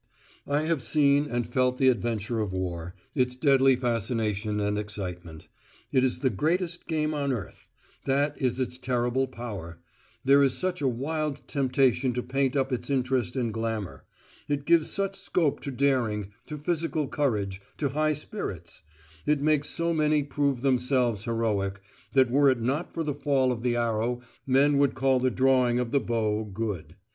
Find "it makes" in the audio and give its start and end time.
19.27-19.69